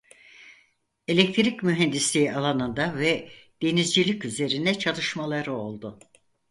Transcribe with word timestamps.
Elektrik 1.07 1.63
mühendisliği 1.63 2.33
alanında 2.33 2.95
ve 2.97 3.31
denizcilik 3.61 4.25
üzerine 4.25 4.79
çalışmaları 4.79 5.53
oldu. 5.53 5.99